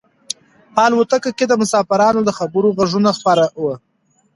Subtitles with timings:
[0.73, 3.73] په الوتکه کې د مسافرانو د خبرو غږونه خپاره وو.